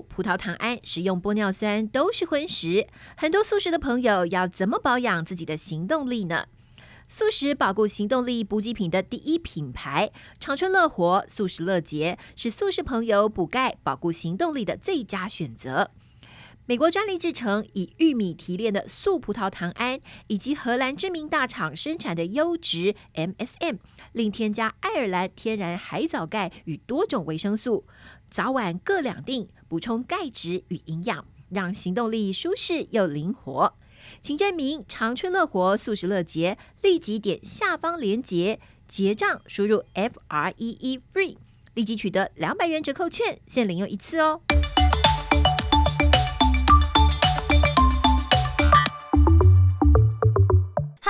[0.00, 2.86] 葡萄糖胺、食用玻尿酸都是荤食，
[3.16, 6.46] 很多素食的朋友要怎么保养自己的行动力呢？
[7.08, 15.90] 素食保固行动力补给品的第一品牌长春乐活素食乐捷，是素食朋友补钙保固行动力的最佳选择。
[16.64, 23.78] 美国专利制成，以玉米提炼的素葡萄糖胺，以及荷兰知名大厂生产的优质 MSM，
[24.12, 27.84] 另添加爱尔兰天然海藻钙与多种维生素，
[28.32, 33.74] 早晚各两锭，补充钙质与营养，让行动力舒适又灵活。
[34.22, 38.58] 请证明长春乐活素食乐节，立即点下方链接
[38.88, 41.36] 结账，输入 F R E E FREE，
[41.74, 44.40] 立即取得两百元折扣券，限领用一次哦。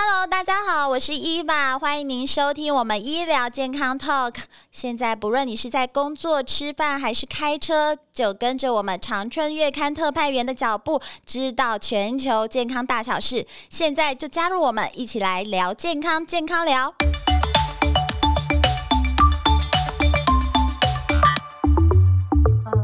[0.04, 4.34] Hello，大家好，我是伊娃，欢迎您收听我们医疗健康 Talk。
[4.72, 13.46] 现在不论你是在工作、吃饭还是开车，就跟着我们长春月刊特派员的脚步，知道全球健康大小事。
[13.70, 16.92] 现在就加入我们，一起来聊健康，健康聊。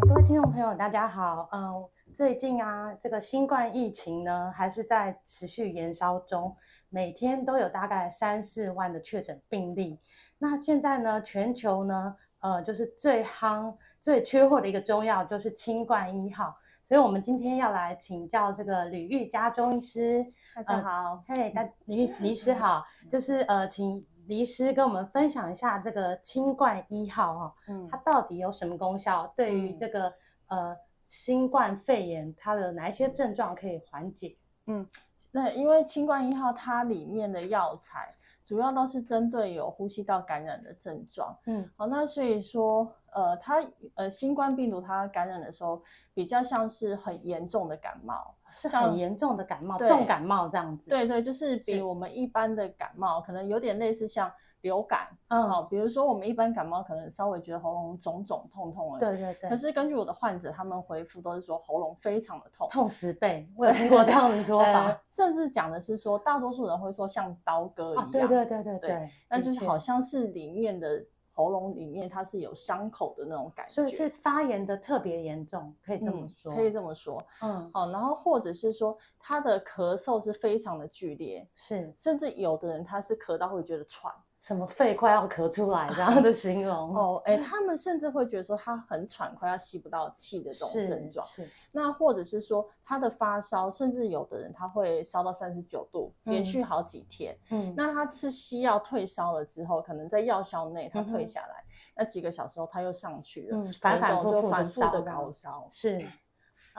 [0.09, 1.49] 各位听众朋友，大家好。
[1.51, 6.53] 嗯、呃，最近啊，这个新冠疫情呢，还是在持续延烧中。
[6.89, 10.01] 每天都有大概三四万的确诊病例。
[10.37, 16.57] 那现在呢，全球呢，呃，就是最夯、最缺货的一个中药就是清冠一号。
[16.83, 20.27] 所以，我们今天要来请教这个吕玉佳中医师。
[20.57, 29.33] 大家好，嘿、呃，大李李医师好， 就是呃，请李医师跟我们分享一下这个清冠一号哈、哦，嗯，它到底有什么功效？
[29.37, 30.09] 对于这个、
[30.49, 30.77] 嗯、呃
[31.09, 34.37] 新冠肺炎，它的哪一些症状可以缓解？
[34.67, 34.87] 嗯。
[35.31, 38.11] 那因为清冠一号它里面的药材
[38.47, 43.63] 主要都是针对有呼吸道感染的症状，嗯，好，那所以说，呃，它
[43.95, 45.83] 呃新冠病毒它感染的时候
[46.13, 54.31] 比较像是很严重的感冒，是很严重的感冒，重感冒这样子，对对，就是比我们一般的感冒可能有点类似像。
[54.63, 59.49] 流感，嗯，好，比如说我们一般感冒可能稍微觉得喉咙肿肿痛痛的，对对对。
[59.49, 63.49] 可是根据我的患者，他们回复都是说喉咙非常的痛，痛十倍。
[63.57, 69.11] 我有听过这样的说 法，呃、甚至讲的是说，大多数人会说像刀割一样，啊、对对对对对。
[69.31, 84.13] 那就是好像是里面的喉咙里面它是有伤口的那种感觉，所以是发炎的特别严重，可以这么说，嗯、可以这么说，嗯，好，然后或者是说他的咳嗽是非常的剧烈，是，甚至有的人他是咳到会觉得喘。
[84.41, 91.27] 什么肺快要咳出来这样的形容哦，哎、欸，他们甚至会觉得说他很喘，快要吸不到气的这种症状。
[91.27, 97.37] 是，那或者是说他的发烧，甚至有的人他会烧到三十九度，连续好几天。
[97.51, 105.67] 嗯，那他吃西药退烧了之后，可能在药效内他退下来，嗯、那几个小时后他又上去了，嗯，反反复复的高烧。
[105.69, 106.01] 是。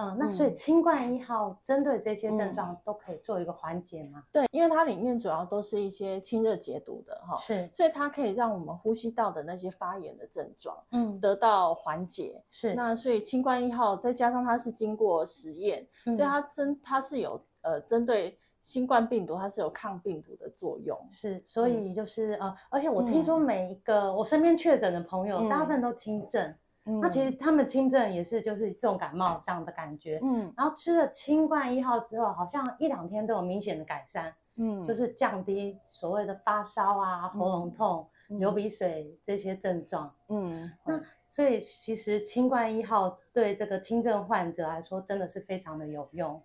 [0.02, 4.20] 嗯，那所以清冠一号针对这些症状都可以做一个缓解吗？
[4.20, 12.42] 嗯、对，因为它里面主要都是一些清热解毒的哈，是，所以它可以让我们呼吸道的那些发炎的症状，嗯，得到缓解。
[12.50, 20.98] 是，那所以清冠一号再加上它是经过实验，嗯、所以它针它是有呃针对新冠病毒，它是有抗病毒的作用。
[21.10, 26.56] 是，所以就是、嗯、呃，而且我听说每一个、嗯、我身边确诊的朋友，嗯、大部分都轻症。
[27.02, 46.42] 那其实他们轻症也是就是重感冒这样的感觉，嗯，然后吃了清冠一号之后，好像一两天都有明显的改善，嗯，就是降低所谓的发烧啊、喉咙痛、嗯、流鼻水这些症状，嗯，那所以其实清冠一号对这个轻症患者来说真的是非常的有用。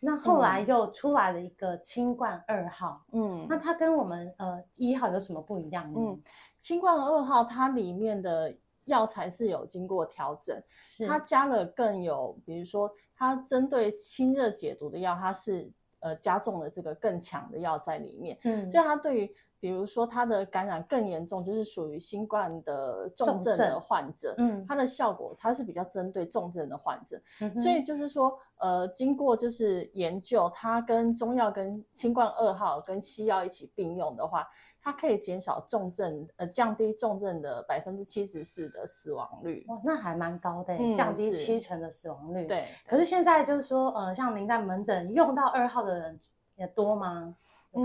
[0.00, 5.98] 那后来又出来了一个清冠二号，嗯，那它跟我们呃一号有什么不一样呢？
[5.98, 6.20] 嗯，
[6.58, 8.54] 清冠二号它里面的。
[8.88, 11.06] 药材是有经过调整，是。
[11.06, 34.48] 它加了更有，比如说它针对清热解毒的药，它是呃加重了这个更强的药在里面，嗯，所以它对于比如说它的感染更严重，就是属于新冠的重症的患者，嗯，它的效果它是比较针对重症的患者，嗯，所以就是说呃经过就是研究，它跟中药跟清冠二号跟西药一起并用的话。
[34.80, 39.64] 它可以减少重症，呃，降低重症的百分之七十四的死亡率。
[39.68, 42.46] 哇，那还蛮高的，嗯，降低七成的死亡率。
[42.46, 42.66] 对。
[42.86, 46.18] 可是现在就是说，呃，像您在门诊用到二号的人
[46.56, 47.34] 也多吗？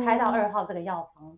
[0.03, 1.37] 开到二号这个药方？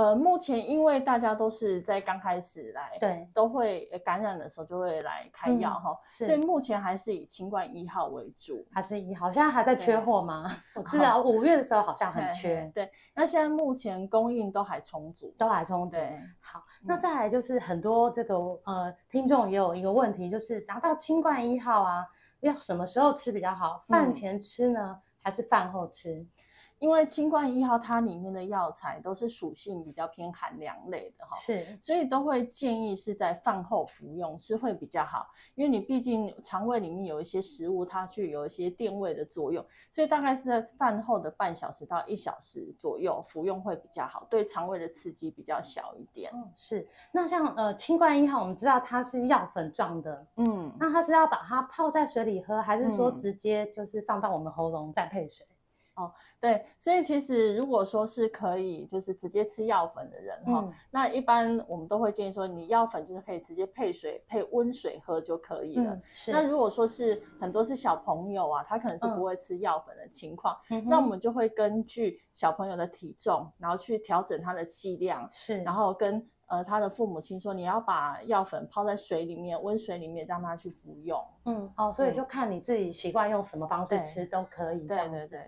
[0.00, 10.50] 呃，目前因为大家都是在刚开始来，对，都会感染的时候就会来开药哈，是，所以目前还是以清冠一号为主，还是一号，现在还在缺货吗？
[10.74, 15.98] 我 知道五月的时候好像很缺，对，那现在目前供应都还充足，都还充足。
[15.98, 22.06] 对，好，那再来就是很多这个呃听众也有一个问题，就是拿到清冠一号啊，
[22.40, 23.84] 要什么时候吃比较好？
[23.86, 26.24] 饭前吃呢，还是饭后吃？
[26.80, 46.32] 因为清冠一号它里面的药材都是属性比较偏寒凉类的哈，是，所以都会建议是在饭后服用是会比较好，因为你毕竟肠胃里面有一些食物，它具有一些电位的作用，所以大概是在饭后的半小时到一小时左右服用会比较好，对肠胃的刺激比较小一点。
[46.34, 46.88] 嗯，是。
[47.12, 55.46] 那像呃清冠一号，我们知道它是药粉状的，嗯，那它是要把它泡在水里喝，还是说直接就是放到我们喉咙再配水？
[56.00, 65.94] 哦，对，所以其实如果说是可以，就是直接吃药粉的人哈、嗯，那一般我们都会建议说，你药粉就是可以直接配水，配温水喝就可以了。
[65.94, 66.32] 嗯、是。
[66.32, 76.26] 那如果说是很多是小朋友啊，他可能是不会吃药粉的情况、嗯，那我们就会根据小朋友的体重，然后去调整他的剂量，是，然后跟。
[76.50, 81.24] 呃，他的父母亲说，你要把药粉泡在水里面，温水里面让他去服用。
[81.44, 84.86] 嗯，哦，所以就看你自己习惯用什么方式吃都可以。
[84.86, 85.40] 对对对。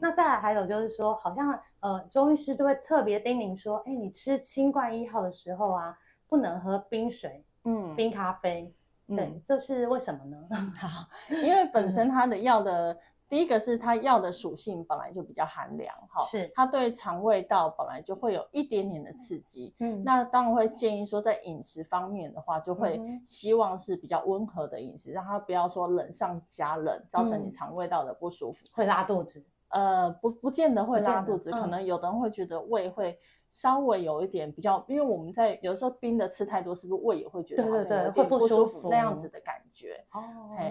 [0.00, 5.96] 那再来还有就是说，好像呃，中医师就会特别叮咛说，哎，你吃新冠一号的时候啊，
[6.26, 8.74] 不能喝冰水，嗯，冰咖啡。
[9.06, 10.38] 对，嗯、这是为什么呢？
[10.80, 12.98] 好，因为本身它的药的。
[13.32, 29.42] 第一个是它药的属性本来就比较寒凉，哈，是它对肠胃道本来就会有一点点的刺激，嗯，那当然会建议说在饮食方面的话，就会希望是比较温和的饮食，嗯，让它不要说冷上加冷，造成你肠胃道的不舒服，会拉肚子。
[29.72, 33.18] 呃，不，不见得会拉肚子，可能有的人会觉得胃会
[33.50, 40.04] 稍微有一点比较，因为我们在有时候冰的吃太多，是不是胃也会觉得对对对，会不舒服那样子的感觉？
[40.12, 40.22] 哦，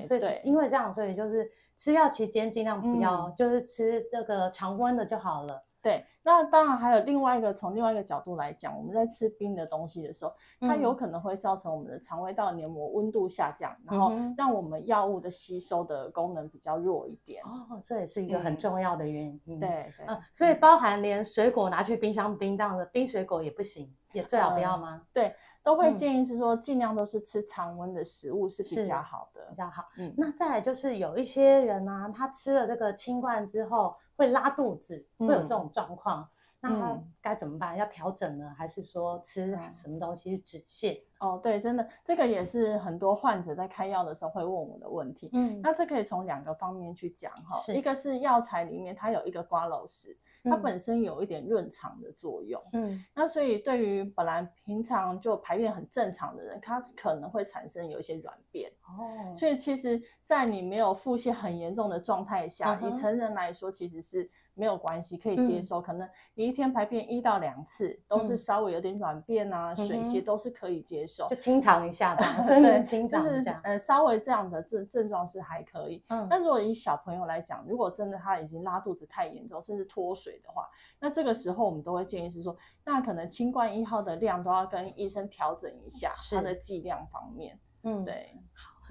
[0.05, 5.63] 所以对，因为这样，所以就是吃药期间尽量不要，嗯，就是吃这个常温的就好了。
[5.81, 17.43] 对，那当然还有另外一个，从另外一个角度来讲，我们在吃冰的东西的时候，它有可能会造成我们的肠胃道黏膜温度下降，嗯，然后让我们药物的吸收的功能比较弱一点。
[17.43, 19.41] 哦，这也是一个很重要的原因。
[19.47, 25.01] 嗯、对对，嗯，所以包含连水果拿去冰箱冰这样的冰水果也不行，也最好不要吗？
[25.03, 25.35] 嗯、对。
[25.63, 29.83] 都会建议是说，尽量都是吃常温的食物是比较好的，比较好。
[29.99, 36.20] 嗯，那再来就是有一些人呢、啊，他吃了这个清罐之后会拉肚子，会有这种状况，嗯、
[36.61, 37.75] 那他该怎么办？
[37.75, 41.01] 要调整呢，还是说吃什么东西去止泻？
[41.19, 45.29] 哦，对，真的，这个也是很多患者在开药的时候会问我的问题。
[45.33, 50.17] 嗯，那这可以从两个方面去讲哈，一个是药材里面它有一个瓜蒌石。
[50.43, 64.27] 它本身有一点润肠的作用，嗯，那所以对于本来平常就排便很正常的人，他可能会产生有一些软便，哦，所以其实，在你没有腹泻很严重的状态下，以成人来说，其实是。
[64.53, 65.79] 没有关系，可以接受。
[65.79, 72.39] 嗯、可能你一天排便一到两次，都是稍微有点软便啊、嗯、水泻都是可以接受，就清肠一下吧。
[72.43, 76.03] 所以你清肠一下，就是呃稍微这样的症症状是还可以。
[76.07, 80.67] 嗯，但如果以小朋友来讲，如果真的他已经拉肚子太严重，甚至脱水的话，
[80.99, 87.59] 那这个时候我们都会建议是说，那可能清冠一号的量都要跟医生调整一下，它的剂量方面。
[87.83, 88.37] 嗯，对。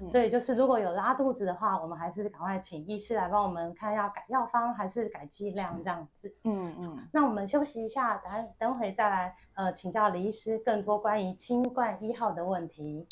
[0.09, 6.33] 所以就是，如果有拉肚子的话，我们还是赶快请医师来帮我们看，要改药方还是改剂量这样子。
[6.43, 7.07] 嗯嗯。
[7.13, 13.05] 那我们休息一下，等等会再来呃请教李医师更多关于新冠一号的问题。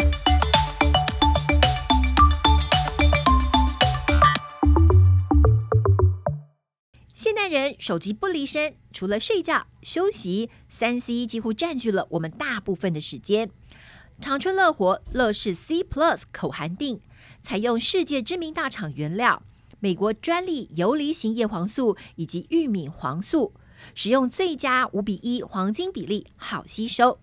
[7.13, 13.51] 现代人手机不离身，除了睡觉、休息，三 C 几乎占据了我们大部分的时间。
[14.21, 16.99] 长春乐活乐视 C Plus 口含錠，
[17.41, 19.41] 采用世界知名大厂原料，
[19.79, 23.53] 美国专利游离型叶黄素以及玉米黄素，
[23.95, 27.17] 使用最佳五比一黄金比例，好吸收。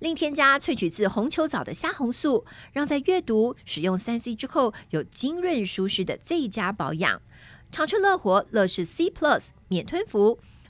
[0.00, 7.22] 另添加萃取自红球藻的虾红素，让在阅读、使用三 C 之后有精润舒适的最佳保养。
[7.70, 10.40] 长春乐活乐视 C Plus 免吞服。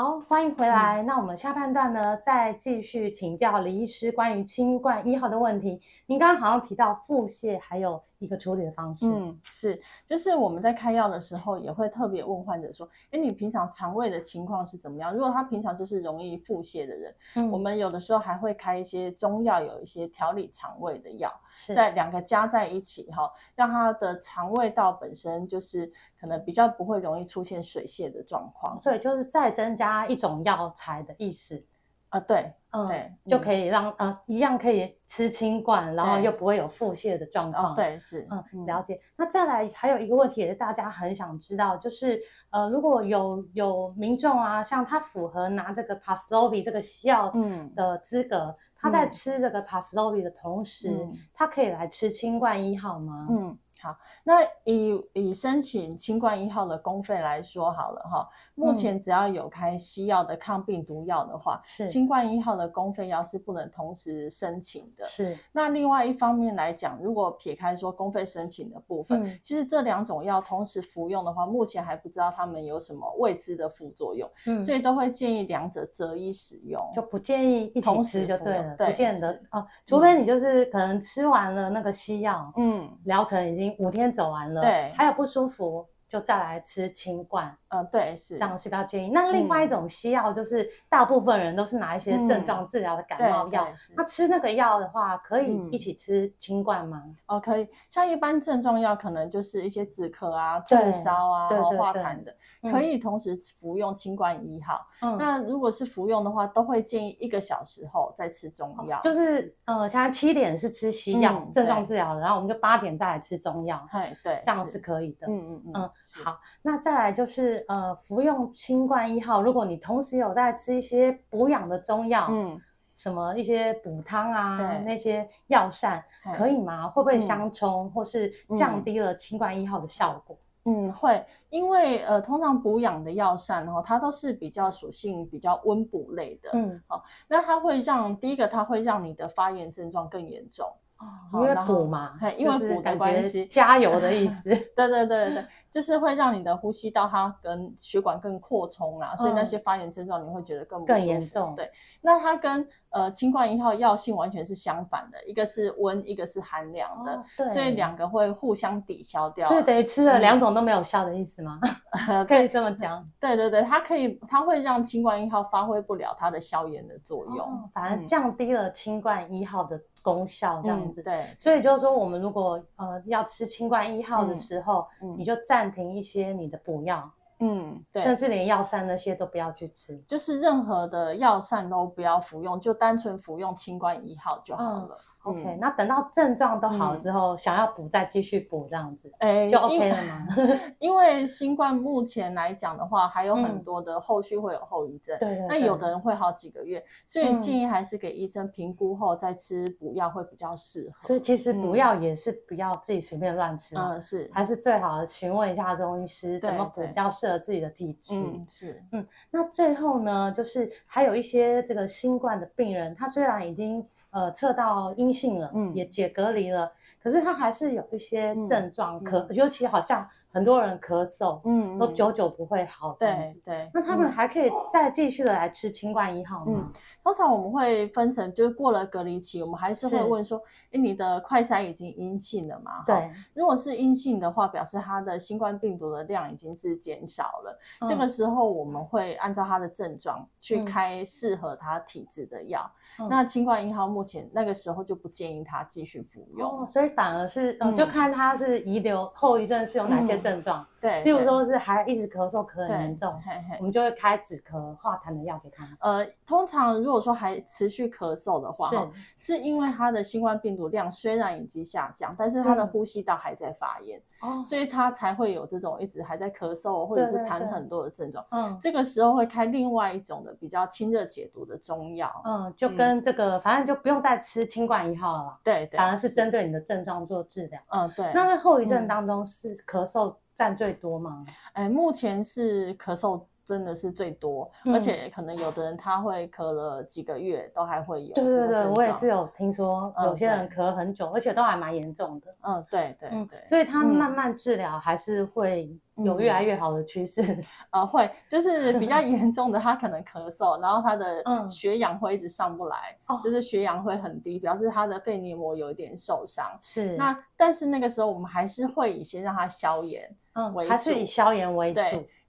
[0.00, 1.02] 好，欢迎回来。
[1.02, 5.80] 嗯、那我们下半段呢，再继续请教李医师关于清冠一号的问题。
[6.06, 9.08] 您刚刚好像提到腹泻，还有一个处理的方式。
[9.08, 25.90] 嗯，是，就是我们在开药的时候，也会特别问患者说：“哎，你平常肠胃的情况是怎么样？”如果他平常就是容易腹泻的人，嗯，我们有的时候还会开一些中药，有一些调理肠胃的药，是在两个加在一起哈，让他的肠胃道本身就是
[26.20, 30.06] 可能比较不会容易出现水泻的状况，所以就是再增加。
[30.08, 31.62] 一种药材的意思
[32.08, 37.74] 啊，对，嗯，对，就可以让呃一样可以吃清冠，然后又不会有腹泻的状况。
[37.74, 38.98] 对，是，嗯，了解。
[39.16, 42.18] 那再来还有一个问题也是大家很想知道，就是
[42.50, 47.30] 呃如果有有民众啊，像他符合拿这个 Paxlovid 这个西药
[47.76, 53.26] 的资格，他在吃这个 Paxlovid 的同时，他可以来吃清冠一号吗？
[53.30, 53.58] 嗯。
[53.80, 61.86] 好，那以以申请清冠一号的公费来说好了哈，目前只要有开西药的抗病毒药的话，是。
[61.86, 65.06] 新冠一号的公费药是不能同时申请的。
[65.06, 83.68] 是，那另外一方面来讲，如果撇开说公费申请的部分，嗯、其实这两种药同时服用的话，目前还不知道他们有什么未知的副作用，嗯，所以都会建议两者择一使用，就不建议一起吃就对了，对，不见得哦，除非你就是可能吃完了那个西药，嗯，疗程已经。
[83.78, 89.10] 五天走完了，对，还有不舒服就再来吃清冠，嗯，对，是这样是比较建议。
[89.10, 97.02] 那另外一种西药就是大部分人都是拿一些症状治疗的感冒药，那吃那个药的话，可以一起吃清冠吗？
[97.26, 97.68] 哦，可以。
[97.90, 102.34] 像一般症状药，可能就是一些止咳啊、退烧啊、化痰的。
[102.72, 109.00] 可以同时服用清冠一号，嗯，那如果是服用的话，都会建议一个小时后再吃中药。
[109.00, 113.86] 就是呃，现在七点是吃西药症状治疗的，然后我们就八点再来吃中药。
[113.92, 115.28] 对对，这样是可以的。
[115.28, 115.90] 嗯嗯嗯。
[116.24, 122.60] 好，那再来就是呃，服用清冠一号，如果你同时有在吃一些补养的中药，嗯，
[122.96, 126.88] 什么一些补汤啊，那些药膳，可以吗？
[126.88, 130.38] 会不会相冲，或是降低了清冠一号的效果？
[130.64, 145.44] 嗯，会，因为呃，通常补养的药膳然后，它都是比较属性比较温补类的，嗯，好，那它会让第一个，它会让你的发炎症状更严重，哦，因为补嘛，因为补的关系，加油的意 思，对对对对对。
[145.70, 151.54] 就是会让你的呼吸道它跟血管更扩充啦，所以那些发炎症状你会觉得更更严重。
[151.54, 152.66] 对，那它跟
[152.98, 159.48] 呃清冠一号药性完全是相反的，一个是温，一个是寒凉的，对，所以两个会互相抵消掉。
[159.48, 161.58] 所以等于吃了两种都没有效的意思吗？
[162.28, 163.04] 可以这么讲。
[163.18, 171.02] 对对对，它可以，它会让清冠一号发挥不了它的消炎的作用，反而降低了清冠一号的功效，这样子。
[171.02, 174.86] 对，所以就是说，我们如果呃要吃清冠一号的时候，
[175.16, 175.34] 你就。
[175.48, 184.88] 暂停一些你的补药，嗯，对，甚至连药膳那些都不要去吃，就是任何的药膳都不要服用，就单纯服用清冠一号就好了。
[184.90, 190.26] 嗯 OK，那等到症状都好了之后，想要补再继续补这样子，哎，就 OK 了吗？
[190.78, 201.06] 因为新冠目前来讲的话，还有很多的后续会有后遗症，对，那有的人会好几个月，所以建议还是给医生评估后再吃补药会比较适合。
[201.06, 208.14] 所以其实补药也是不要自己随便乱吃，嗯，是，还是最好的询问一下中医师怎么补比较适合自己的体质。
[208.14, 213.86] 嗯，是，嗯，那最后呢，就是还有一些这个新冠的病人，他虽然已经。
[214.10, 216.70] 呃，测到阴性了，嗯，也解隔离了，
[217.02, 223.70] 可是他还是有一些症状，咳，尤其好像很多人咳嗽，嗯，都久久不会好，对对。
[223.74, 226.72] 那他们还可以再继续的来吃清冠一号吗？
[227.04, 230.40] 通常我们会分成，就是过了隔离期，我们还是会问说，
[230.72, 232.84] 哎，你的快筛已经阴性了吗？
[232.86, 242.70] 对，如果是阴性的话，表示他的新冠病毒的量已经是减少了，这个时候我们会按照他的症状去开适合他体质的药。
[243.08, 250.64] 那清冠一号目前那个时候就不建议他继续服用，所以反而是嗯，就看他是遗留后遗症是有哪些症状。
[250.80, 253.14] 对，例如说是还一直咳嗽，咳很严重，
[253.58, 255.64] 我们就会开止咳化痰的药给他。
[255.80, 268.24] 呃，通常如果说还持续咳嗽的话，是是因为他的新冠病毒量虽然已经下降，但是他的呼吸道还在发炎，哦所以他才会有这种一直还在咳嗽或者是痰很多的症状。
[268.30, 272.10] 嗯，这个时候会开另外一种的比较清热解毒的中药。
[272.24, 275.38] 嗯，就跟跟这个，反正就不用再吃清冠一号了。
[275.44, 277.60] 对对，反而是针对你的症状做治疗。
[277.68, 278.10] 嗯，对。
[278.14, 281.24] 那在后遗症当中，是咳嗽占最多吗？
[281.54, 288.12] 哎，目前是咳嗽真的是最多，嗯、而且可能有的人他会咳了几个月都还会有。
[288.12, 292.26] 对对对，我也是有听说有些人咳很久，嗯、而且都还蛮严重的。
[292.42, 297.22] 嗯，对对对，所以他慢慢治疗还是会有越来越好的趋势。
[297.22, 297.44] 嗯、
[297.80, 306.44] 呃，会就是比较严重的，他可能咳嗽，然后他的血氧会一直上不来，嗯、就是血氧会很低，表示他的肺黏膜有一点受伤。
[306.60, 311.80] 是，那但是那个时候我们还是会以先让他消炎，嗯，还是以消炎为主。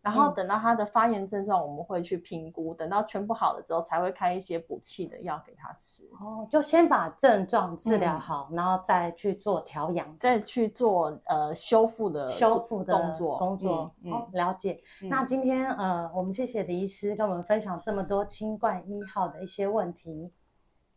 [0.01, 2.74] 然后等到他的发炎症状，我们会去评估。
[2.74, 6.03] 嗯、等到全部好了之后，才会开一些补气的药给他吃。
[6.20, 13.94] 哦，就先把症状治疗好，嗯、然后再去做调养，再去做呃修复的修复的动作工作。
[14.03, 14.82] 嗯，哦、了解。
[15.03, 20.32] 嗯、那今天呃，我们谢谢李医师跟我们分享这么多清冠一号的一些问题。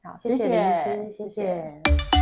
[0.03, 1.83] 好，谢谢李医师，谢谢。
[1.85, 2.22] 谢谢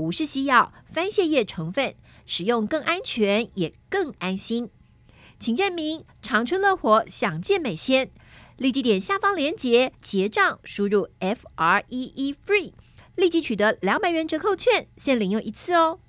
[0.00, 4.70] 不是西药，番泻叶成分，使用更安全也更安心。
[5.38, 8.10] 请认明长春乐活享健美鲜，
[8.56, 12.72] 立即点下方链接结账，输入 F R E E FREE，
[13.14, 16.00] 立即取得两百元折扣券，限领用一次哦。